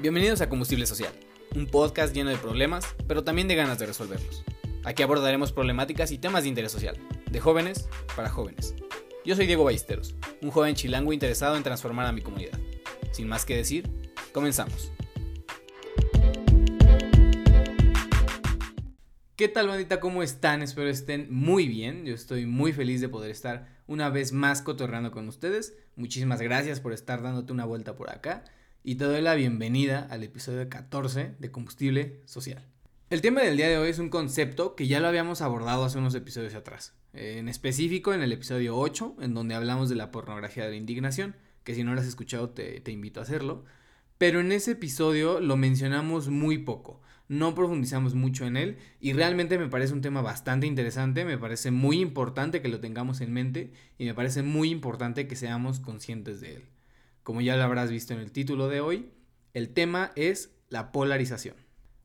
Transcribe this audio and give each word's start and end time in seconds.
Bienvenidos 0.00 0.40
a 0.42 0.48
Combustible 0.48 0.86
Social, 0.86 1.12
un 1.56 1.66
podcast 1.66 2.14
lleno 2.14 2.30
de 2.30 2.36
problemas, 2.36 2.86
pero 3.08 3.24
también 3.24 3.48
de 3.48 3.56
ganas 3.56 3.80
de 3.80 3.86
resolverlos. 3.86 4.44
Aquí 4.84 5.02
abordaremos 5.02 5.50
problemáticas 5.50 6.12
y 6.12 6.18
temas 6.18 6.44
de 6.44 6.50
interés 6.50 6.70
social, 6.70 6.96
de 7.28 7.40
jóvenes 7.40 7.88
para 8.14 8.30
jóvenes. 8.30 8.76
Yo 9.24 9.34
soy 9.34 9.48
Diego 9.48 9.64
Ballesteros, 9.64 10.14
un 10.40 10.52
joven 10.52 10.76
chilango 10.76 11.12
interesado 11.12 11.56
en 11.56 11.64
transformar 11.64 12.06
a 12.06 12.12
mi 12.12 12.20
comunidad. 12.20 12.56
Sin 13.10 13.26
más 13.26 13.44
que 13.44 13.56
decir, 13.56 13.90
comenzamos. 14.32 14.92
¿Qué 19.34 19.48
tal 19.48 19.66
bandita? 19.66 19.98
¿Cómo 19.98 20.22
están? 20.22 20.62
Espero 20.62 20.88
estén 20.88 21.26
muy 21.28 21.66
bien. 21.66 22.06
Yo 22.06 22.14
estoy 22.14 22.46
muy 22.46 22.72
feliz 22.72 23.00
de 23.00 23.08
poder 23.08 23.32
estar 23.32 23.66
una 23.88 24.10
vez 24.10 24.30
más 24.30 24.62
cotorreando 24.62 25.10
con 25.10 25.26
ustedes. 25.26 25.74
Muchísimas 25.96 26.40
gracias 26.40 26.78
por 26.78 26.92
estar 26.92 27.20
dándote 27.20 27.52
una 27.52 27.64
vuelta 27.64 27.96
por 27.96 28.10
acá 28.10 28.44
y 28.84 28.94
te 28.94 29.04
doy 29.04 29.20
la 29.20 29.34
bienvenida 29.34 30.06
al 30.10 30.22
episodio 30.22 30.68
14 30.68 31.34
de 31.38 31.50
Combustible 31.50 32.20
Social. 32.24 32.64
El 33.10 33.20
tema 33.20 33.42
del 33.42 33.56
día 33.56 33.68
de 33.68 33.78
hoy 33.78 33.90
es 33.90 33.98
un 33.98 34.08
concepto 34.08 34.76
que 34.76 34.86
ya 34.86 35.00
lo 35.00 35.08
habíamos 35.08 35.40
abordado 35.40 35.84
hace 35.84 35.98
unos 35.98 36.14
episodios 36.14 36.54
atrás, 36.54 36.94
en 37.12 37.48
específico 37.48 38.12
en 38.12 38.22
el 38.22 38.32
episodio 38.32 38.76
8, 38.76 39.16
en 39.20 39.34
donde 39.34 39.54
hablamos 39.54 39.88
de 39.88 39.96
la 39.96 40.10
pornografía 40.10 40.64
de 40.64 40.70
la 40.70 40.76
indignación, 40.76 41.34
que 41.64 41.74
si 41.74 41.84
no 41.84 41.94
lo 41.94 42.00
has 42.00 42.06
escuchado 42.06 42.50
te, 42.50 42.80
te 42.80 42.92
invito 42.92 43.20
a 43.20 43.24
hacerlo, 43.24 43.64
pero 44.16 44.40
en 44.40 44.52
ese 44.52 44.72
episodio 44.72 45.40
lo 45.40 45.56
mencionamos 45.56 46.28
muy 46.28 46.58
poco, 46.58 47.00
no 47.28 47.54
profundizamos 47.54 48.14
mucho 48.14 48.46
en 48.46 48.56
él 48.56 48.78
y 49.00 49.12
realmente 49.12 49.58
me 49.58 49.68
parece 49.68 49.92
un 49.92 50.00
tema 50.00 50.22
bastante 50.22 50.66
interesante, 50.66 51.24
me 51.24 51.38
parece 51.38 51.70
muy 51.70 52.00
importante 52.00 52.62
que 52.62 52.68
lo 52.68 52.80
tengamos 52.80 53.20
en 53.20 53.32
mente 53.32 53.72
y 53.98 54.06
me 54.06 54.14
parece 54.14 54.42
muy 54.42 54.70
importante 54.70 55.26
que 55.26 55.36
seamos 55.36 55.80
conscientes 55.80 56.40
de 56.40 56.56
él. 56.56 56.64
Como 57.28 57.42
ya 57.42 57.58
lo 57.58 57.64
habrás 57.64 57.90
visto 57.90 58.14
en 58.14 58.20
el 58.20 58.32
título 58.32 58.68
de 58.68 58.80
hoy, 58.80 59.10
el 59.52 59.68
tema 59.74 60.12
es 60.16 60.54
la 60.70 60.92
polarización. 60.92 61.56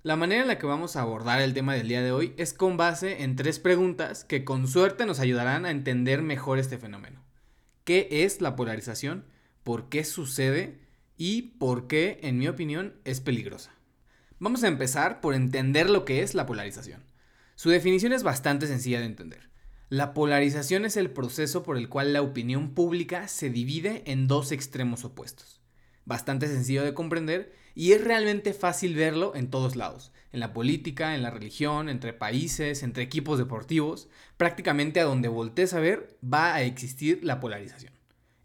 La 0.02 0.17
manera 0.17 0.42
en 0.42 0.50
la 0.50 0.59
que 0.59 0.66
vamos 0.66 0.97
a 0.97 1.02
abordar 1.02 1.39
el 1.39 1.53
tema 1.53 1.73
del 1.73 1.88
día 1.88 2.02
de 2.02 2.11
hoy 2.11 2.34
es 2.36 2.53
con 2.53 2.75
base 2.75 3.23
en 3.23 3.38
tres 3.38 3.58
preguntas 3.58 4.25
que 4.25 4.44
con 4.44 4.67
suerte 4.67 5.06
nos 5.06 5.22
ayudarán 5.22 5.66
a 5.66 5.72
entender 5.72 6.22
mejor 6.22 6.59
este 6.59 6.78
fenómeno. 6.78 7.23
¿Qué 7.86 8.09
es 8.12 8.42
la 8.42 8.58
polarización? 8.58 9.23
¿Por 9.64 9.88
qué 9.88 10.03
sucede? 10.03 10.81
¿Y 11.16 11.53
por 11.58 11.88
qué, 11.88 12.19
en 12.22 12.38
mi 12.38 12.50
opinión, 12.50 12.95
es 13.06 13.22
peligrosa? 13.22 13.72
Vamos 14.40 14.66
a 14.66 14.67
empezar 14.67 15.22
por 15.22 15.36
entender 15.36 15.90
lo 15.90 16.03
que 16.03 16.22
es 16.22 16.36
la 16.36 16.45
polarización. 16.45 17.02
Su 17.56 17.69
definición 17.69 18.12
es 18.12 18.23
bastante 18.23 18.67
sencilla 18.67 19.00
de 19.00 19.06
entender. 19.06 19.53
La 19.94 20.16
polarización 20.16 20.86
es 20.86 20.97
el 20.97 21.11
proceso 21.11 21.61
por 21.61 21.77
el 21.77 21.88
cual 21.88 22.13
la 22.13 22.23
opinión 22.23 22.73
pública 22.73 23.27
se 23.27 23.52
divide 23.52 24.02
en 24.08 24.27
dos 24.27 24.52
extremos 24.52 25.05
opuestos. 25.05 25.61
Bastante 26.03 26.47
sencillo 26.47 26.83
de 26.83 26.95
comprender 26.95 27.53
y 27.75 27.91
es 27.91 28.03
realmente 28.03 28.55
fácil 28.55 28.95
verlo 28.95 29.35
en 29.35 29.52
todos 29.52 29.75
lados, 29.75 30.11
en 30.31 30.39
la 30.39 30.52
política, 30.52 31.13
en 31.13 31.22
la 31.22 31.30
religión, 31.30 31.89
entre 31.89 32.11
países, 32.11 32.81
entre 32.81 33.03
equipos 33.03 33.38
deportivos, 33.38 34.09
prácticamente 34.35 35.00
a 35.00 35.03
donde 35.03 35.27
voltees 35.27 35.75
a 35.75 35.80
ver 35.80 36.17
va 36.23 36.55
a 36.55 36.63
existir 36.63 37.19
la 37.22 37.39
polarización. 37.39 37.94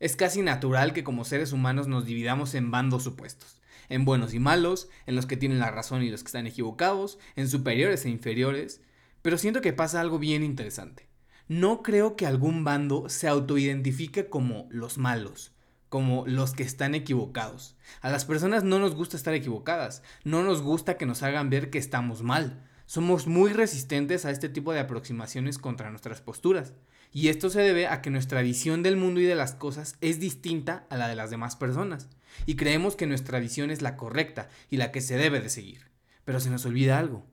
Es 0.00 0.16
casi 0.16 0.42
natural 0.42 0.92
que 0.92 1.02
como 1.02 1.24
seres 1.24 1.52
humanos 1.52 1.88
nos 1.88 2.05
dividamos 2.05 2.55
en 2.55 2.70
bandos 2.70 3.06
opuestos, 3.06 3.62
en 3.88 4.05
buenos 4.05 4.34
y 4.34 4.38
malos, 4.38 4.90
en 5.06 5.16
los 5.16 5.24
que 5.24 5.38
tienen 5.38 5.60
la 5.60 5.70
razón 5.70 6.02
y 6.02 6.10
los 6.10 6.22
que 6.22 6.28
están 6.28 6.46
equivocados, 6.46 7.18
en 7.36 7.48
superiores 7.48 8.05
e 8.05 8.10
inferiores, 8.10 8.83
pero 9.22 9.38
siento 9.38 9.62
que 9.62 9.72
pasa 9.72 10.02
algo 10.02 10.18
bien 10.18 10.44
interesante 10.44 11.08
no 11.48 11.82
creo 11.82 12.14
que 12.14 12.27
algún 12.27 12.62
bando 12.62 13.08
se 13.08 13.27
autoidentifique 13.27 14.28
como 14.28 14.68
los 14.70 14.98
malos, 14.98 15.52
como 15.88 16.27
los 16.27 16.52
que 16.52 16.62
están 16.62 16.94
equivocados. 16.94 17.74
A 18.02 18.10
las 18.10 18.27
personas 18.27 18.64
no 18.64 18.78
nos 18.78 18.94
gusta 18.94 19.16
estar 19.16 19.32
equivocadas, 19.32 20.02
no 20.24 20.42
nos 20.42 20.60
gusta 20.60 20.98
que 20.98 21.06
nos 21.06 21.22
hagan 21.22 21.48
ver 21.48 21.70
que 21.70 21.78
estamos 21.78 22.22
mal. 22.22 22.62
Somos 22.84 23.27
muy 23.27 23.55
resistentes 23.55 24.27
a 24.27 24.30
este 24.30 24.50
tipo 24.50 24.74
de 24.74 24.80
aproximaciones 24.80 25.56
contra 25.56 25.89
nuestras 25.89 26.20
posturas. 26.20 26.74
Y 27.12 27.28
esto 27.28 27.48
se 27.48 27.62
debe 27.62 27.86
a 27.86 28.02
que 28.02 28.11
nuestra 28.11 28.42
visión 28.42 28.83
del 28.83 28.98
mundo 28.98 29.20
y 29.20 29.24
de 29.24 29.34
las 29.34 29.55
cosas 29.55 29.96
es 30.02 30.20
distinta 30.20 30.86
a 30.90 30.98
la 30.98 31.08
de 31.08 31.17
las 31.17 31.30
demás 31.30 31.56
personas. 31.56 32.11
Y 32.44 32.56
creemos 32.56 32.94
que 32.94 33.06
nuestra 33.06 33.39
visión 33.39 33.70
es 33.70 33.80
la 33.80 33.96
correcta 33.96 34.50
y 34.68 34.77
la 34.77 34.92
que 34.92 35.00
se 35.00 35.17
debe 35.17 35.40
de 35.40 35.48
seguir. 35.48 35.90
Pero 36.27 36.40
se 36.40 36.50
nos 36.50 36.67
olvida 36.67 36.98
algo. 36.98 37.24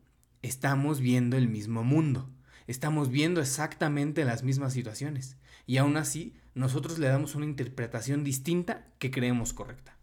Estamos 0.42 1.02
viendo 1.02 1.36
el 1.36 1.50
mismo 1.50 1.84
mundo 1.84 2.30
estamos 2.68 3.10
viendo 3.10 3.42
exactamente 3.42 4.26
las 4.26 4.44
mismas 4.44 4.74
situaciones 4.74 5.38
y 5.66 5.78
aún 5.78 5.98
así 5.98 6.34
nosotros 6.54 7.00
le 7.00 7.08
damos 7.08 7.36
una 7.36 7.46
interpretación 7.46 8.24
distinta 8.24 8.88
que 9.00 9.12
creemos 9.12 9.54
correcta. 9.54 9.98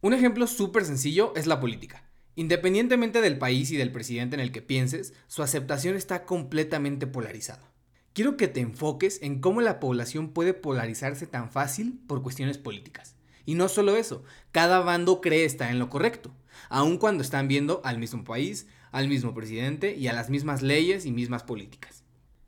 Un 0.00 0.14
ejemplo 0.14 0.46
súper 0.46 0.84
sencillo 0.84 1.32
es 1.36 1.46
la 1.46 1.60
política. 1.60 2.04
Independientemente 2.34 3.20
del 3.20 3.38
país 3.38 3.70
y 3.70 3.76
del 3.76 3.92
presidente 3.92 4.34
en 4.34 4.40
el 4.40 4.52
que 4.52 4.62
pienses, 4.62 5.12
su 5.26 5.42
aceptación 5.42 5.96
está 5.96 6.24
completamente 6.24 7.06
polarizada. 7.06 7.70
Quiero 8.14 8.36
que 8.36 8.48
te 8.48 8.60
enfoques 8.60 9.20
en 9.22 9.40
cómo 9.40 9.60
la 9.60 9.80
población 9.80 10.30
puede 10.30 10.54
polarizarse 10.54 11.26
tan 11.26 11.50
fácil 11.50 12.00
por 12.06 12.22
cuestiones 12.22 12.58
políticas. 12.58 13.16
Y 13.44 13.54
no 13.54 13.68
solo 13.68 13.96
eso, 13.96 14.24
cada 14.50 14.80
bando 14.80 15.20
cree 15.20 15.44
estar 15.44 15.70
en 15.70 15.78
lo 15.78 15.88
correcto, 15.90 16.34
aun 16.68 16.98
cuando 16.98 17.22
están 17.22 17.48
viendo 17.48 17.80
al 17.84 17.98
mismo 17.98 18.24
país, 18.24 18.66
al 18.92 19.08
mismo 19.08 19.34
presidente 19.34 19.96
y 19.96 20.06
a 20.06 20.12
las 20.12 20.30
mismas 20.30 20.62
leyes 20.62 21.04
y 21.06 21.10
mismas 21.10 21.42
políticas. 21.42 22.02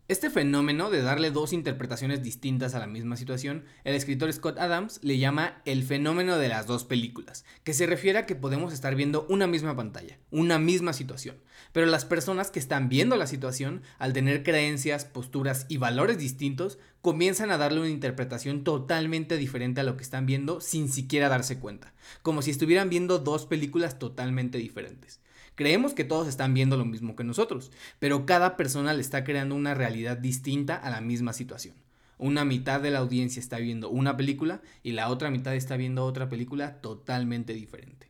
Este 0.06 0.28
fenómeno 0.28 0.90
de 0.90 1.00
darle 1.00 1.30
dos 1.30 1.54
interpretaciones 1.54 2.22
distintas 2.22 2.74
a 2.74 2.78
la 2.78 2.86
misma 2.86 3.16
situación, 3.16 3.64
el 3.84 3.94
escritor 3.94 4.30
Scott 4.30 4.58
Adams 4.58 5.00
le 5.02 5.16
llama 5.16 5.62
el 5.64 5.82
fenómeno 5.82 6.36
de 6.36 6.48
las 6.48 6.66
dos 6.66 6.84
películas, 6.84 7.46
que 7.64 7.72
se 7.72 7.86
refiere 7.86 8.18
a 8.18 8.26
que 8.26 8.34
podemos 8.34 8.74
estar 8.74 8.96
viendo 8.96 9.26
una 9.30 9.46
misma 9.46 9.74
pantalla, 9.74 10.18
una 10.30 10.58
misma 10.58 10.92
situación, 10.92 11.38
pero 11.72 11.86
las 11.86 12.04
personas 12.04 12.50
que 12.50 12.58
están 12.58 12.90
viendo 12.90 13.16
la 13.16 13.26
situación, 13.26 13.80
al 13.98 14.12
tener 14.12 14.42
creencias, 14.42 15.06
posturas 15.06 15.64
y 15.70 15.78
valores 15.78 16.18
distintos, 16.18 16.78
comienzan 17.00 17.50
a 17.50 17.56
darle 17.56 17.80
una 17.80 17.88
interpretación 17.88 18.62
totalmente 18.62 19.38
diferente 19.38 19.80
a 19.80 19.84
lo 19.84 19.96
que 19.96 20.02
están 20.02 20.26
viendo 20.26 20.60
sin 20.60 20.90
siquiera 20.90 21.30
darse 21.30 21.58
cuenta, 21.58 21.94
como 22.20 22.42
si 22.42 22.50
estuvieran 22.50 22.90
viendo 22.90 23.20
dos 23.20 23.46
películas 23.46 23.98
totalmente 23.98 24.58
diferentes. 24.58 25.23
Creemos 25.54 25.94
que 25.94 26.04
todos 26.04 26.26
están 26.26 26.52
viendo 26.52 26.76
lo 26.76 26.84
mismo 26.84 27.14
que 27.14 27.22
nosotros, 27.22 27.70
pero 28.00 28.26
cada 28.26 28.56
persona 28.56 28.92
le 28.92 29.00
está 29.00 29.22
creando 29.22 29.54
una 29.54 29.74
realidad 29.74 30.16
distinta 30.16 30.74
a 30.74 30.90
la 30.90 31.00
misma 31.00 31.32
situación. 31.32 31.76
Una 32.18 32.44
mitad 32.44 32.80
de 32.80 32.90
la 32.90 32.98
audiencia 33.00 33.40
está 33.40 33.58
viendo 33.58 33.88
una 33.88 34.16
película 34.16 34.62
y 34.82 34.92
la 34.92 35.08
otra 35.08 35.30
mitad 35.30 35.54
está 35.54 35.76
viendo 35.76 36.04
otra 36.04 36.28
película 36.28 36.80
totalmente 36.80 37.54
diferente. 37.54 38.03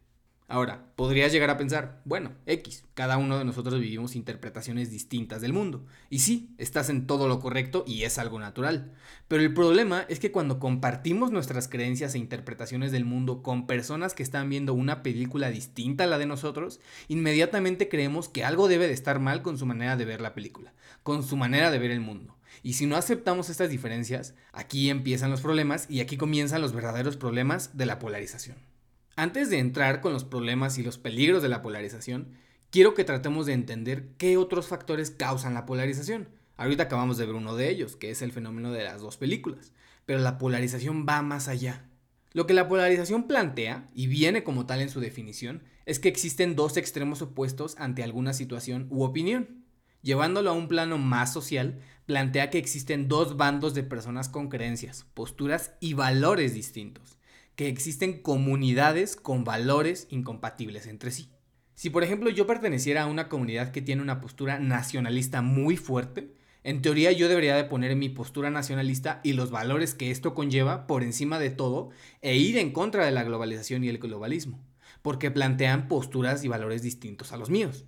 Ahora, 0.47 0.85
podrías 0.95 1.33
llegar 1.33 1.49
a 1.49 1.57
pensar, 1.57 2.03
bueno, 2.05 2.33
X, 2.45 2.85
cada 2.93 3.17
uno 3.17 3.39
de 3.39 3.47
nosotros 3.47 3.81
vivimos 3.81 4.15
interpretaciones 4.15 4.91
distintas 4.91 5.41
del 5.41 5.55
mundo. 5.55 5.87
Y 6.11 6.19
sí, 6.19 6.55
estás 6.59 6.91
en 6.91 7.07
todo 7.07 7.29
lo 7.29 7.41
correcto 7.41 7.83
y 7.87 8.03
es 8.03 8.19
algo 8.19 8.39
natural. 8.39 8.93
Pero 9.27 9.43
el 9.43 9.55
problema 9.55 10.05
es 10.11 10.21
que 10.21 10.33
cuando 10.33 10.59
compartimos 10.59 11.31
nuestras 11.31 11.67
creencias 11.67 12.15
e 12.15 12.19
interpretaciones 12.19 12.93
del 12.93 13.07
mundo 13.07 13.43
con 13.43 13.67
personas 13.67 14.13
que 14.13 14.23
están 14.23 14.51
viendo 14.51 14.75
una 14.75 15.03
película 15.03 15.49
distinta 15.49 16.05
a 16.05 16.07
la 16.09 16.19
de 16.19 16.27
nosotros, 16.27 16.79
inmediatamente 17.09 17.89
creemos 17.89 18.29
que 18.29 18.45
algo 18.45 18.69
debe 18.69 18.87
de 18.87 18.93
estar 18.93 19.21
mal 19.21 19.41
con 19.41 19.57
su 19.57 19.65
manera 19.65 19.97
de 19.97 20.05
ver 20.05 20.21
la 20.21 20.35
película, 20.35 20.75
con 21.03 21.23
su 21.23 21.39
manera 21.39 21.71
de 21.71 21.79
ver 21.79 21.91
el 21.91 22.01
mundo. 22.01 22.37
Y 22.63 22.75
si 22.75 22.85
no 22.85 22.97
aceptamos 22.97 23.49
estas 23.49 23.71
diferencias, 23.71 24.35
aquí 24.53 24.91
empiezan 24.91 25.31
los 25.31 25.41
problemas 25.41 25.87
y 25.89 26.01
aquí 26.01 26.19
comienzan 26.19 26.61
los 26.61 26.75
verdaderos 26.75 27.17
problemas 27.17 27.79
de 27.79 27.87
la 27.87 27.99
polarización. 27.99 28.74
Antes 29.17 29.49
de 29.49 29.61
entrar 29.61 30.01
con 30.01 30.13
los 30.13 30.25
problemas 30.25 30.77
y 30.77 30.83
los 30.83 30.99
peligros 30.99 31.41
de 31.41 31.49
la 31.49 31.63
polarización, 31.63 32.33
quiero 32.71 32.95
que 32.95 33.05
tratemos 33.05 33.47
de 33.47 33.53
entender 33.53 34.09
qué 34.19 34.37
otros 34.37 34.67
factores 34.67 35.13
causan 35.13 35.55
la 35.55 35.67
polarización. 35.67 36.29
Ahorita 36.57 36.85
acabamos 36.85 37.17
de 37.17 37.27
ver 37.27 37.37
uno 37.37 37.55
de 37.55 37.71
ellos, 37.71 37.95
que 37.95 38.11
es 38.11 38.23
el 38.23 38.33
fenómeno 38.33 38.73
de 38.73 38.83
las 38.83 39.01
dos 39.01 39.17
películas, 39.17 39.73
pero 40.05 40.19
la 40.19 40.37
polarización 40.37 41.07
va 41.09 41.23
más 41.23 41.47
allá. 41.47 41.85
Lo 42.33 42.49
que 42.49 42.55
la 42.55 42.67
polarización 42.67 43.29
plantea, 43.29 43.89
y 43.95 44.09
viene 44.09 44.43
como 44.43 44.67
tal 44.67 44.81
en 44.81 44.91
su 44.91 44.99
definición, 44.99 45.63
es 45.87 46.01
que 46.01 46.09
existen 46.09 46.57
dos 46.57 46.77
extremos 46.77 47.23
opuestos 47.23 47.77
ante 47.79 48.03
alguna 48.03 48.33
situación 48.33 48.89
u 48.91 49.05
opinión. 49.05 49.65
Llevándolo 50.03 50.51
a 50.51 50.55
un 50.55 50.67
plano 50.67 50.99
más 50.99 51.33
social, 51.33 51.79
plantea 52.05 52.51
que 52.51 52.59
existen 52.59 53.07
dos 53.07 53.37
bandos 53.37 53.75
de 53.75 53.85
personas 53.85 54.29
con 54.29 54.49
creencias, 54.49 55.07
posturas 55.15 55.75
y 55.79 55.95
valores 55.95 56.53
distintos 56.53 57.14
que 57.57 57.69
existen 57.69 58.21
comunidades 58.21 59.17
con 59.17 59.45
valores 59.45 60.07
incompatibles 60.11 60.87
entre 60.87 61.11
sí. 61.11 61.29
Si 61.75 61.91
por 61.91 62.05
ejemplo 62.05 62.31
yo 62.31 62.47
perteneciera 62.47 63.03
a 63.03 63.07
una 63.07 63.29
comunidad 63.29 63.73
que 63.73 63.83
tiene 63.83 64.03
una 64.03 64.21
postura 64.21 64.59
nacionalista 64.59 65.43
muy 65.43 65.77
fuerte, 65.77 66.33
en 66.63 66.83
teoría 66.83 67.13
yo 67.13 67.29
debería 67.29 67.57
de 67.57 67.65
poner 67.65 67.95
mi 67.95 68.09
postura 68.09 68.51
nacionalista 68.51 69.21
y 69.23 69.35
los 69.35 69.51
valores 69.51 69.95
que 69.95 70.11
esto 70.11 70.35
conlleva 70.35 70.87
por 70.87 71.03
encima 71.03 71.39
de 71.39 71.51
todo 71.51 71.91
e 72.23 72.37
ir 72.37 72.57
en 72.57 72.73
contra 72.73 73.05
de 73.05 73.11
la 73.11 73.25
globalización 73.25 73.85
y 73.85 73.89
el 73.89 73.99
globalismo, 73.99 74.65
porque 75.03 75.31
plantean 75.31 75.89
posturas 75.89 76.43
y 76.45 76.49
valores 76.49 76.83
distintos 76.83 77.33
a 77.33 77.37
los 77.37 77.51
míos. 77.51 77.85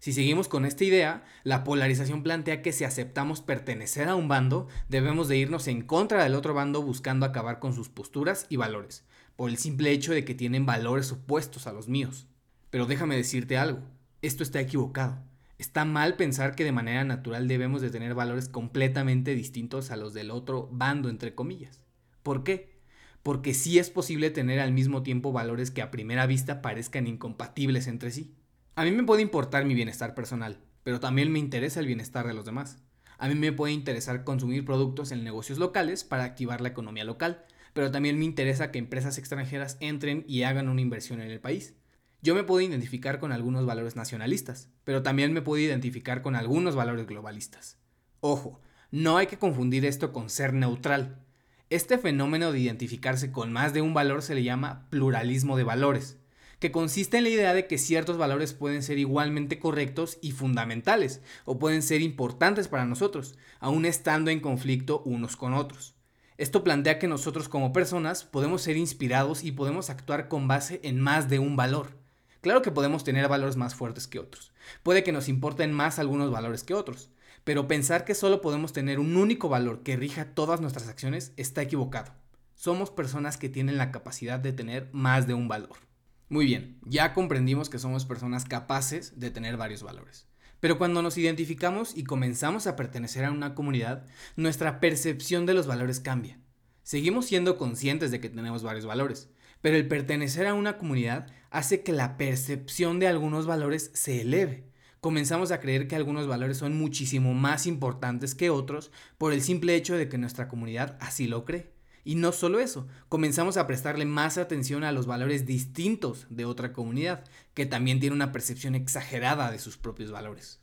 Si 0.00 0.14
seguimos 0.14 0.48
con 0.48 0.64
esta 0.64 0.82
idea, 0.82 1.24
la 1.44 1.62
polarización 1.62 2.22
plantea 2.22 2.62
que 2.62 2.72
si 2.72 2.84
aceptamos 2.84 3.42
pertenecer 3.42 4.08
a 4.08 4.14
un 4.14 4.28
bando, 4.28 4.66
debemos 4.88 5.28
de 5.28 5.36
irnos 5.36 5.68
en 5.68 5.82
contra 5.82 6.24
del 6.24 6.34
otro 6.34 6.54
bando 6.54 6.80
buscando 6.80 7.26
acabar 7.26 7.58
con 7.58 7.74
sus 7.74 7.90
posturas 7.90 8.46
y 8.48 8.56
valores, 8.56 9.04
por 9.36 9.50
el 9.50 9.58
simple 9.58 9.90
hecho 9.90 10.14
de 10.14 10.24
que 10.24 10.34
tienen 10.34 10.64
valores 10.64 11.12
opuestos 11.12 11.66
a 11.66 11.72
los 11.72 11.86
míos. 11.86 12.26
Pero 12.70 12.86
déjame 12.86 13.14
decirte 13.14 13.58
algo, 13.58 13.80
esto 14.22 14.42
está 14.42 14.58
equivocado. 14.58 15.22
Está 15.58 15.84
mal 15.84 16.16
pensar 16.16 16.54
que 16.54 16.64
de 16.64 16.72
manera 16.72 17.04
natural 17.04 17.46
debemos 17.46 17.82
de 17.82 17.90
tener 17.90 18.14
valores 18.14 18.48
completamente 18.48 19.34
distintos 19.34 19.90
a 19.90 19.96
los 19.96 20.14
del 20.14 20.30
otro 20.30 20.70
bando, 20.72 21.10
entre 21.10 21.34
comillas. 21.34 21.82
¿Por 22.22 22.42
qué? 22.42 22.80
Porque 23.22 23.52
sí 23.52 23.78
es 23.78 23.90
posible 23.90 24.30
tener 24.30 24.60
al 24.60 24.72
mismo 24.72 25.02
tiempo 25.02 25.30
valores 25.30 25.70
que 25.70 25.82
a 25.82 25.90
primera 25.90 26.24
vista 26.24 26.62
parezcan 26.62 27.06
incompatibles 27.06 27.86
entre 27.86 28.10
sí. 28.10 28.34
A 28.76 28.84
mí 28.84 28.92
me 28.92 29.02
puede 29.02 29.22
importar 29.22 29.64
mi 29.64 29.74
bienestar 29.74 30.14
personal, 30.14 30.60
pero 30.84 31.00
también 31.00 31.32
me 31.32 31.38
interesa 31.38 31.80
el 31.80 31.86
bienestar 31.86 32.26
de 32.26 32.34
los 32.34 32.44
demás. 32.44 32.78
A 33.18 33.28
mí 33.28 33.34
me 33.34 33.52
puede 33.52 33.72
interesar 33.72 34.24
consumir 34.24 34.64
productos 34.64 35.12
en 35.12 35.24
negocios 35.24 35.58
locales 35.58 36.04
para 36.04 36.24
activar 36.24 36.60
la 36.60 36.68
economía 36.68 37.04
local, 37.04 37.44
pero 37.74 37.90
también 37.90 38.18
me 38.18 38.24
interesa 38.24 38.70
que 38.70 38.78
empresas 38.78 39.18
extranjeras 39.18 39.76
entren 39.80 40.24
y 40.26 40.44
hagan 40.44 40.68
una 40.68 40.80
inversión 40.80 41.20
en 41.20 41.30
el 41.30 41.40
país. 41.40 41.74
Yo 42.22 42.34
me 42.34 42.44
puedo 42.44 42.60
identificar 42.60 43.18
con 43.18 43.32
algunos 43.32 43.66
valores 43.66 43.96
nacionalistas, 43.96 44.70
pero 44.84 45.02
también 45.02 45.32
me 45.32 45.42
puedo 45.42 45.62
identificar 45.62 46.22
con 46.22 46.36
algunos 46.36 46.76
valores 46.76 47.06
globalistas. 47.06 47.78
Ojo, 48.20 48.60
no 48.90 49.16
hay 49.16 49.26
que 49.26 49.38
confundir 49.38 49.84
esto 49.84 50.12
con 50.12 50.30
ser 50.30 50.54
neutral. 50.54 51.24
Este 51.70 51.98
fenómeno 51.98 52.52
de 52.52 52.60
identificarse 52.60 53.32
con 53.32 53.52
más 53.52 53.74
de 53.74 53.82
un 53.82 53.94
valor 53.94 54.22
se 54.22 54.34
le 54.34 54.44
llama 54.44 54.88
pluralismo 54.90 55.56
de 55.56 55.64
valores 55.64 56.19
que 56.60 56.70
consiste 56.70 57.18
en 57.18 57.24
la 57.24 57.30
idea 57.30 57.54
de 57.54 57.66
que 57.66 57.78
ciertos 57.78 58.18
valores 58.18 58.52
pueden 58.52 58.82
ser 58.82 58.98
igualmente 58.98 59.58
correctos 59.58 60.18
y 60.22 60.30
fundamentales, 60.30 61.22
o 61.44 61.58
pueden 61.58 61.82
ser 61.82 62.02
importantes 62.02 62.68
para 62.68 62.84
nosotros, 62.84 63.36
aun 63.58 63.86
estando 63.86 64.30
en 64.30 64.40
conflicto 64.40 65.02
unos 65.04 65.36
con 65.36 65.54
otros. 65.54 65.96
Esto 66.38 66.62
plantea 66.62 66.98
que 66.98 67.08
nosotros 67.08 67.48
como 67.48 67.72
personas 67.72 68.24
podemos 68.24 68.62
ser 68.62 68.76
inspirados 68.76 69.42
y 69.42 69.52
podemos 69.52 69.90
actuar 69.90 70.28
con 70.28 70.46
base 70.48 70.80
en 70.84 71.00
más 71.00 71.28
de 71.28 71.38
un 71.38 71.56
valor. 71.56 71.98
Claro 72.40 72.62
que 72.62 72.70
podemos 72.70 73.04
tener 73.04 73.28
valores 73.28 73.56
más 73.56 73.74
fuertes 73.74 74.06
que 74.06 74.18
otros. 74.18 74.52
Puede 74.82 75.02
que 75.02 75.12
nos 75.12 75.28
importen 75.28 75.72
más 75.72 75.98
algunos 75.98 76.30
valores 76.30 76.64
que 76.64 76.74
otros. 76.74 77.10
Pero 77.44 77.68
pensar 77.68 78.04
que 78.04 78.14
solo 78.14 78.40
podemos 78.40 78.72
tener 78.72 78.98
un 78.98 79.16
único 79.16 79.48
valor 79.48 79.82
que 79.82 79.96
rija 79.96 80.34
todas 80.34 80.60
nuestras 80.60 80.88
acciones 80.88 81.32
está 81.36 81.62
equivocado. 81.62 82.12
Somos 82.54 82.90
personas 82.90 83.36
que 83.36 83.48
tienen 83.48 83.78
la 83.78 83.90
capacidad 83.90 84.38
de 84.38 84.52
tener 84.52 84.88
más 84.92 85.26
de 85.26 85.34
un 85.34 85.48
valor. 85.48 85.89
Muy 86.30 86.46
bien, 86.46 86.78
ya 86.86 87.12
comprendimos 87.12 87.68
que 87.68 87.80
somos 87.80 88.04
personas 88.04 88.44
capaces 88.44 89.18
de 89.18 89.32
tener 89.32 89.56
varios 89.56 89.82
valores. 89.82 90.28
Pero 90.60 90.78
cuando 90.78 91.02
nos 91.02 91.18
identificamos 91.18 91.96
y 91.96 92.04
comenzamos 92.04 92.68
a 92.68 92.76
pertenecer 92.76 93.24
a 93.24 93.32
una 93.32 93.56
comunidad, 93.56 94.06
nuestra 94.36 94.78
percepción 94.78 95.44
de 95.44 95.54
los 95.54 95.66
valores 95.66 95.98
cambia. 95.98 96.38
Seguimos 96.84 97.26
siendo 97.26 97.58
conscientes 97.58 98.12
de 98.12 98.20
que 98.20 98.28
tenemos 98.28 98.62
varios 98.62 98.86
valores, 98.86 99.28
pero 99.60 99.76
el 99.76 99.88
pertenecer 99.88 100.46
a 100.46 100.54
una 100.54 100.78
comunidad 100.78 101.26
hace 101.50 101.82
que 101.82 101.90
la 101.90 102.16
percepción 102.16 103.00
de 103.00 103.08
algunos 103.08 103.46
valores 103.46 103.90
se 103.94 104.20
eleve. 104.20 104.70
Comenzamos 105.00 105.50
a 105.50 105.58
creer 105.58 105.88
que 105.88 105.96
algunos 105.96 106.28
valores 106.28 106.58
son 106.58 106.78
muchísimo 106.78 107.34
más 107.34 107.66
importantes 107.66 108.36
que 108.36 108.50
otros 108.50 108.92
por 109.18 109.32
el 109.32 109.42
simple 109.42 109.74
hecho 109.74 109.96
de 109.96 110.08
que 110.08 110.16
nuestra 110.16 110.46
comunidad 110.46 110.96
así 111.00 111.26
lo 111.26 111.44
cree. 111.44 111.72
Y 112.04 112.14
no 112.14 112.32
solo 112.32 112.60
eso, 112.60 112.86
comenzamos 113.08 113.56
a 113.56 113.66
prestarle 113.66 114.04
más 114.04 114.38
atención 114.38 114.84
a 114.84 114.92
los 114.92 115.06
valores 115.06 115.46
distintos 115.46 116.26
de 116.30 116.44
otra 116.44 116.72
comunidad, 116.72 117.24
que 117.54 117.66
también 117.66 118.00
tiene 118.00 118.16
una 118.16 118.32
percepción 118.32 118.74
exagerada 118.74 119.50
de 119.50 119.58
sus 119.58 119.76
propios 119.76 120.10
valores. 120.10 120.60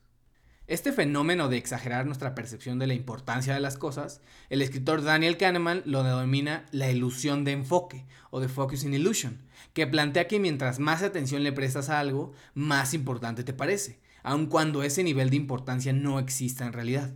Este 0.67 0.91
fenómeno 0.91 1.47
de 1.47 1.55
exagerar 1.55 2.05
nuestra 2.05 2.35
percepción 2.35 2.77
de 2.77 2.87
la 2.87 2.93
importancia 2.93 3.53
de 3.53 3.61
las 3.61 3.77
cosas, 3.77 4.19
el 4.49 4.61
escritor 4.61 5.01
Daniel 5.01 5.37
Kahneman 5.37 5.81
lo 5.85 6.03
denomina 6.03 6.65
la 6.71 6.91
ilusión 6.91 7.45
de 7.45 7.53
enfoque 7.53 8.05
o 8.31 8.41
de 8.41 8.49
focusing 8.49 8.93
illusion, 8.93 9.41
que 9.71 9.87
plantea 9.87 10.27
que 10.27 10.41
mientras 10.41 10.79
más 10.79 11.03
atención 11.03 11.43
le 11.43 11.53
prestas 11.53 11.89
a 11.89 12.01
algo, 12.01 12.33
más 12.53 12.93
importante 12.93 13.45
te 13.45 13.53
parece, 13.53 14.01
aun 14.23 14.47
cuando 14.47 14.83
ese 14.83 15.03
nivel 15.03 15.29
de 15.29 15.37
importancia 15.37 15.93
no 15.93 16.19
exista 16.19 16.65
en 16.65 16.73
realidad. 16.73 17.13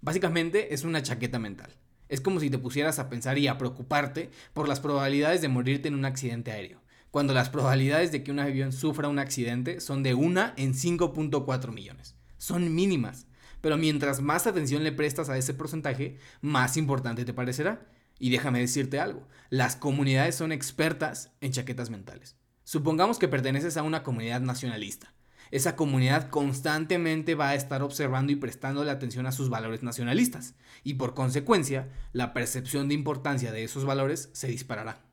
Básicamente 0.00 0.72
es 0.72 0.84
una 0.84 1.02
chaqueta 1.02 1.40
mental. 1.40 1.81
Es 2.12 2.20
como 2.20 2.40
si 2.40 2.50
te 2.50 2.58
pusieras 2.58 2.98
a 2.98 3.08
pensar 3.08 3.38
y 3.38 3.48
a 3.48 3.56
preocuparte 3.56 4.28
por 4.52 4.68
las 4.68 4.80
probabilidades 4.80 5.40
de 5.40 5.48
morirte 5.48 5.88
en 5.88 5.94
un 5.94 6.04
accidente 6.04 6.52
aéreo, 6.52 6.82
cuando 7.10 7.32
las 7.32 7.48
probabilidades 7.48 8.12
de 8.12 8.22
que 8.22 8.30
un 8.30 8.38
avión 8.38 8.70
sufra 8.70 9.08
un 9.08 9.18
accidente 9.18 9.80
son 9.80 10.02
de 10.02 10.12
1 10.12 10.52
en 10.58 10.74
5.4 10.74 11.72
millones. 11.72 12.14
Son 12.36 12.74
mínimas, 12.74 13.26
pero 13.62 13.78
mientras 13.78 14.20
más 14.20 14.46
atención 14.46 14.84
le 14.84 14.92
prestas 14.92 15.30
a 15.30 15.38
ese 15.38 15.54
porcentaje, 15.54 16.18
más 16.42 16.76
importante 16.76 17.24
te 17.24 17.32
parecerá. 17.32 17.88
Y 18.18 18.28
déjame 18.28 18.60
decirte 18.60 19.00
algo, 19.00 19.26
las 19.48 19.74
comunidades 19.76 20.34
son 20.34 20.52
expertas 20.52 21.32
en 21.40 21.52
chaquetas 21.52 21.88
mentales. 21.88 22.36
Supongamos 22.64 23.18
que 23.18 23.28
perteneces 23.28 23.78
a 23.78 23.84
una 23.84 24.02
comunidad 24.02 24.42
nacionalista 24.42 25.14
esa 25.52 25.76
comunidad 25.76 26.30
constantemente 26.30 27.36
va 27.36 27.50
a 27.50 27.54
estar 27.54 27.82
observando 27.82 28.32
y 28.32 28.36
prestando 28.36 28.84
la 28.84 28.92
atención 28.92 29.26
a 29.26 29.32
sus 29.32 29.50
valores 29.50 29.82
nacionalistas, 29.82 30.54
y 30.82 30.94
por 30.94 31.14
consecuencia, 31.14 31.90
la 32.12 32.32
percepción 32.32 32.88
de 32.88 32.94
importancia 32.94 33.52
de 33.52 33.62
esos 33.62 33.84
valores 33.84 34.30
se 34.32 34.48
disparará. 34.48 35.04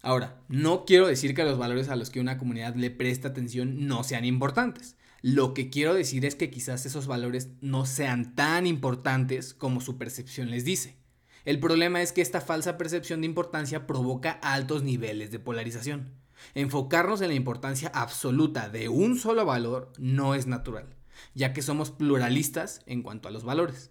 Ahora, 0.00 0.40
no 0.48 0.84
quiero 0.86 1.08
decir 1.08 1.34
que 1.34 1.44
los 1.44 1.58
valores 1.58 1.88
a 1.88 1.96
los 1.96 2.08
que 2.08 2.20
una 2.20 2.38
comunidad 2.38 2.76
le 2.76 2.90
presta 2.90 3.28
atención 3.28 3.86
no 3.88 4.04
sean 4.04 4.24
importantes. 4.24 4.96
Lo 5.22 5.52
que 5.52 5.68
quiero 5.68 5.92
decir 5.92 6.24
es 6.24 6.36
que 6.36 6.50
quizás 6.50 6.86
esos 6.86 7.06
valores 7.06 7.50
no 7.60 7.84
sean 7.84 8.34
tan 8.34 8.66
importantes 8.66 9.52
como 9.52 9.80
su 9.80 9.98
percepción 9.98 10.50
les 10.50 10.64
dice. 10.64 10.96
El 11.44 11.58
problema 11.58 12.00
es 12.00 12.12
que 12.12 12.22
esta 12.22 12.40
falsa 12.40 12.78
percepción 12.78 13.22
de 13.22 13.26
importancia 13.26 13.86
provoca 13.88 14.38
altos 14.42 14.84
niveles 14.84 15.32
de 15.32 15.40
polarización. 15.40 16.14
Enfocarnos 16.54 17.20
en 17.20 17.28
la 17.28 17.34
importancia 17.34 17.90
absoluta 17.94 18.68
de 18.68 18.88
un 18.88 19.18
solo 19.18 19.44
valor 19.44 19.92
no 19.98 20.34
es 20.34 20.46
natural, 20.46 20.96
ya 21.34 21.52
que 21.52 21.62
somos 21.62 21.90
pluralistas 21.90 22.82
en 22.86 23.02
cuanto 23.02 23.28
a 23.28 23.30
los 23.30 23.44
valores. 23.44 23.90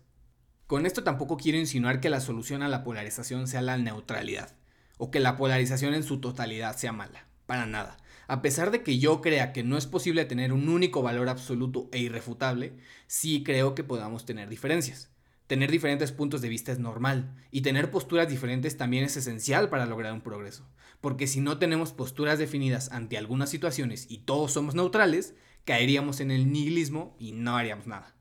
Con 0.68 0.86
esto 0.86 1.04
tampoco 1.04 1.38
quiero 1.38 1.58
insinuar 1.58 2.00
que 2.00 2.10
la 2.10 2.20
solución 2.20 2.62
a 2.62 2.68
la 2.68 2.84
polarización 2.84 3.48
sea 3.48 3.62
la 3.62 3.78
neutralidad, 3.78 4.56
o 4.98 5.10
que 5.10 5.20
la 5.20 5.36
polarización 5.36 5.94
en 5.94 6.04
su 6.04 6.20
totalidad 6.20 6.78
sea 6.78 6.92
mala, 6.92 7.26
para 7.46 7.66
nada. 7.66 7.98
A 8.28 8.44
pesar 8.44 8.70
de 8.70 8.84
que 8.84 9.00
yo 9.00 9.22
crea 9.22 9.54
que 9.54 9.64
no 9.64 9.78
es 9.78 9.88
posible 9.88 10.26
tener 10.26 10.54
un 10.54 10.70
único 10.70 11.02
valor 11.02 11.30
absoluto 11.30 11.90
e 11.92 11.98
irrefutable, 11.98 12.78
sí 13.08 13.42
creo 13.44 13.74
que 13.74 13.84
podamos 13.84 14.26
tener 14.26 14.50
diferencias. 14.50 15.10
Tener 15.50 15.70
diferentes 15.70 16.14
puntos 16.14 16.40
de 16.40 16.48
vista 16.48 16.72
es 16.72 16.80
normal, 16.80 17.36
y 17.52 17.60
tener 17.60 17.92
posturas 17.92 18.30
diferentes 18.30 18.78
también 18.78 19.04
es 19.04 19.18
esencial 19.18 19.68
para 19.68 19.86
lograr 19.86 20.14
un 20.14 20.22
progreso 20.22 20.66
porque 21.02 21.28
si 21.28 21.42
no 21.42 21.58
tenemos 21.58 21.94
posturas 21.94 22.40
definidas 22.40 22.92
ante 22.92 23.18
algunas 23.18 23.50
situaciones 23.50 24.06
y 24.10 24.20
todos 24.20 24.52
somos 24.52 24.76
neutrales, 24.76 25.34
caeríamos 25.66 26.20
en 26.20 26.32
el 26.32 26.52
nihilismo 26.52 27.16
y 27.20 27.32
no 27.32 27.56
haríamos 27.56 27.88
nada. 27.88 28.16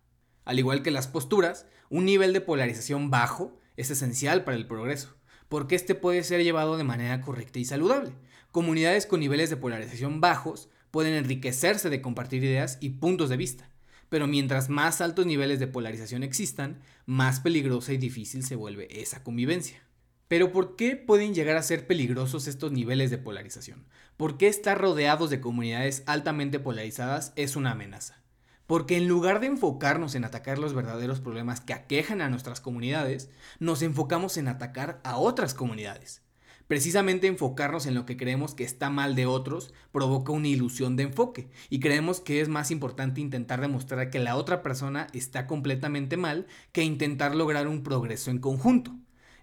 Al 0.44 0.58
igual 0.58 0.82
que 0.82 0.90
las 0.90 1.08
posturas, 1.08 1.66
un 1.90 2.04
nivel 2.04 2.32
de 2.32 2.40
polarización 2.40 3.10
bajo 3.10 3.58
es 3.76 3.90
esencial 3.90 4.44
para 4.44 4.56
el 4.56 4.66
progreso, 4.66 5.16
porque 5.48 5.74
este 5.74 5.94
puede 5.94 6.22
ser 6.22 6.42
llevado 6.42 6.76
de 6.76 6.84
manera 6.84 7.20
correcta 7.20 7.58
y 7.58 7.64
saludable. 7.64 8.12
Comunidades 8.52 9.06
con 9.06 9.20
niveles 9.20 9.50
de 9.50 9.56
polarización 9.56 10.20
bajos 10.20 10.68
pueden 10.90 11.14
enriquecerse 11.14 11.90
de 11.90 12.00
compartir 12.00 12.44
ideas 12.44 12.78
y 12.80 12.90
puntos 12.90 13.28
de 13.28 13.36
vista, 13.36 13.70
pero 14.08 14.26
mientras 14.26 14.68
más 14.68 15.00
altos 15.00 15.26
niveles 15.26 15.58
de 15.58 15.66
polarización 15.66 16.22
existan, 16.22 16.80
más 17.06 17.40
peligrosa 17.40 17.92
y 17.92 17.98
difícil 17.98 18.44
se 18.44 18.56
vuelve 18.56 19.00
esa 19.00 19.22
convivencia. 19.22 19.82
Pero 20.28 20.52
¿por 20.52 20.76
qué 20.76 20.96
pueden 20.96 21.34
llegar 21.34 21.56
a 21.56 21.62
ser 21.62 21.86
peligrosos 21.86 22.46
estos 22.46 22.70
niveles 22.70 23.10
de 23.10 23.18
polarización? 23.18 23.86
¿Por 24.18 24.36
qué 24.36 24.48
estar 24.48 24.78
rodeados 24.78 25.30
de 25.30 25.40
comunidades 25.40 26.02
altamente 26.06 26.58
polarizadas 26.60 27.32
es 27.34 27.56
una 27.56 27.70
amenaza? 27.70 28.22
Porque 28.66 28.98
en 28.98 29.08
lugar 29.08 29.40
de 29.40 29.46
enfocarnos 29.46 30.14
en 30.14 30.26
atacar 30.26 30.58
los 30.58 30.74
verdaderos 30.74 31.20
problemas 31.20 31.62
que 31.62 31.72
aquejan 31.72 32.20
a 32.20 32.28
nuestras 32.28 32.60
comunidades, 32.60 33.30
nos 33.58 33.80
enfocamos 33.80 34.36
en 34.36 34.48
atacar 34.48 35.00
a 35.02 35.16
otras 35.16 35.54
comunidades. 35.54 36.20
Precisamente 36.68 37.26
enfocarnos 37.26 37.86
en 37.86 37.94
lo 37.94 38.04
que 38.04 38.18
creemos 38.18 38.54
que 38.54 38.62
está 38.62 38.90
mal 38.90 39.14
de 39.14 39.24
otros 39.24 39.72
provoca 39.90 40.32
una 40.32 40.48
ilusión 40.48 40.96
de 40.96 41.04
enfoque 41.04 41.48
y 41.70 41.80
creemos 41.80 42.20
que 42.20 42.42
es 42.42 42.50
más 42.50 42.70
importante 42.70 43.22
intentar 43.22 43.62
demostrar 43.62 44.10
que 44.10 44.18
la 44.18 44.36
otra 44.36 44.62
persona 44.62 45.06
está 45.14 45.46
completamente 45.46 46.18
mal 46.18 46.46
que 46.72 46.84
intentar 46.84 47.34
lograr 47.34 47.68
un 47.68 47.82
progreso 47.82 48.30
en 48.30 48.38
conjunto. 48.38 48.94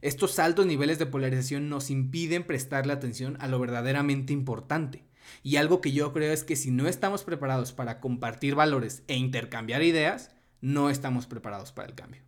Estos 0.04 0.38
altos 0.38 0.68
niveles 0.68 1.00
de 1.00 1.08
polarización 1.08 1.68
nos 1.68 1.90
impiden 1.90 2.44
prestarle 2.44 2.94
atención 2.94 3.38
a 3.40 3.48
lo 3.48 3.58
verdaderamente 3.58 4.32
importante. 4.32 5.04
Y 5.42 5.56
algo 5.56 5.82
que 5.82 5.92
yo 5.92 6.14
creo 6.14 6.32
es 6.32 6.44
que 6.44 6.56
si 6.56 6.70
no 6.70 6.88
estamos 6.88 7.24
preparados 7.24 7.74
para 7.74 8.00
compartir 8.00 8.54
valores 8.54 9.02
e 9.08 9.16
intercambiar 9.16 9.82
ideas, 9.82 10.30
no 10.62 10.92
estamos 10.92 11.26
preparados 11.26 11.72
para 11.72 11.88
el 11.88 11.96
cambio. 11.96 12.22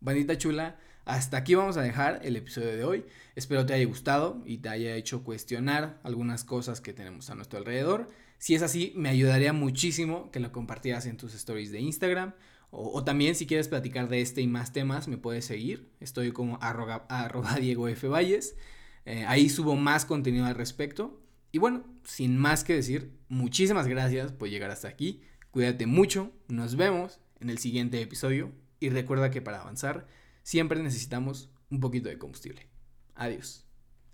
Bandita 0.00 0.36
chula, 0.36 0.78
hasta 1.06 1.38
aquí 1.38 1.54
vamos 1.54 1.76
a 1.76 1.82
dejar 1.82 2.20
el 2.24 2.36
episodio 2.36 2.76
de 2.76 2.84
hoy. 2.84 3.04
Espero 3.36 3.64
te 3.64 3.72
haya 3.72 3.86
gustado 3.86 4.42
y 4.44 4.58
te 4.58 4.68
haya 4.68 4.94
hecho 4.96 5.24
cuestionar 5.24 6.00
algunas 6.02 6.44
cosas 6.44 6.80
que 6.80 6.92
tenemos 6.92 7.30
a 7.30 7.34
nuestro 7.34 7.58
alrededor. 7.58 8.08
Si 8.38 8.54
es 8.54 8.62
así, 8.62 8.92
me 8.96 9.08
ayudaría 9.08 9.52
muchísimo 9.52 10.30
que 10.30 10.40
lo 10.40 10.52
compartieras 10.52 11.06
en 11.06 11.16
tus 11.16 11.32
stories 11.34 11.72
de 11.72 11.80
Instagram 11.80 12.34
o, 12.70 13.04
también 13.04 13.34
si 13.36 13.46
quieres 13.46 13.68
platicar 13.68 14.08
de 14.08 14.20
este 14.20 14.42
y 14.42 14.48
más 14.48 14.72
temas, 14.72 15.08
me 15.08 15.16
puedes 15.16 15.44
seguir. 15.44 15.88
Estoy 16.00 16.32
como 16.32 16.58
Diego 17.60 17.88
F. 17.88 18.08
Valles. 18.08 18.56
Eh, 19.04 19.24
ahí 19.28 19.48
subo 19.48 19.76
más 19.76 20.04
contenido 20.04 20.44
al 20.44 20.56
respecto. 20.56 21.22
Y 21.52 21.58
bueno, 21.58 21.84
sin 22.04 22.36
más 22.36 22.64
que 22.64 22.74
decir, 22.74 23.12
muchísimas 23.28 23.86
gracias 23.86 24.32
por 24.32 24.48
llegar 24.48 24.70
hasta 24.70 24.88
aquí. 24.88 25.22
Cuídate 25.52 25.86
mucho, 25.86 26.32
nos 26.48 26.76
vemos 26.76 27.20
en 27.40 27.48
el 27.48 27.58
siguiente 27.58 28.02
episodio 28.02 28.52
y 28.80 28.90
recuerda 28.90 29.30
que 29.30 29.40
para 29.40 29.60
avanzar 29.60 30.06
siempre 30.46 30.80
necesitamos 30.80 31.50
un 31.70 31.80
poquito 31.80 32.08
de 32.08 32.18
combustible. 32.18 32.68
Adiós. 33.16 33.65